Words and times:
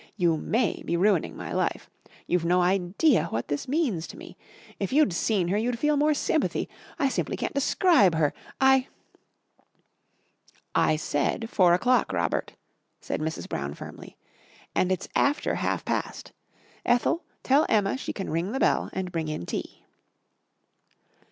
You 0.17 0.35
may 0.35 0.81
be 0.83 0.97
ruining 0.97 1.37
my 1.37 1.53
life. 1.53 1.87
You've 2.25 2.43
no 2.43 2.59
idea 2.59 3.25
what 3.25 3.49
this 3.49 3.67
means 3.67 4.07
to 4.07 4.17
me. 4.17 4.35
If 4.79 4.91
you'd 4.91 5.13
seen 5.13 5.49
her 5.49 5.57
you'd 5.57 5.77
feel 5.77 5.95
more 5.95 6.15
sympathy. 6.15 6.67
I 6.97 7.07
simply 7.07 7.37
can't 7.37 7.53
describe 7.53 8.15
her 8.15 8.33
I" 8.59 8.87
"I 10.87 10.95
said 10.95 11.51
four 11.51 11.75
o'clock, 11.75 12.11
Robert," 12.13 12.53
said 12.99 13.19
Mrs. 13.21 13.47
Brown 13.47 13.75
firmly, 13.75 14.17
"and 14.73 14.91
it's 14.91 15.07
after 15.15 15.53
half 15.53 15.85
past. 15.85 16.31
Ethel, 16.83 17.23
tell 17.43 17.67
Emma 17.69 17.95
she 17.95 18.11
can 18.11 18.31
ring 18.31 18.53
the 18.53 18.59
bell 18.59 18.89
and 18.93 19.11
bring 19.11 19.27
in 19.27 19.45
tea." 19.45 19.85